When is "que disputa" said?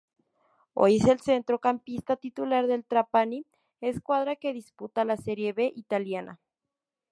4.35-5.05